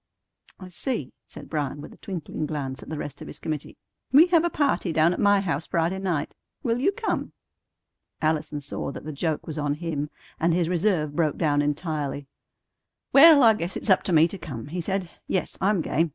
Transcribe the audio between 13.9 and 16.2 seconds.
up to me to come," he said. "Yes, I'm game.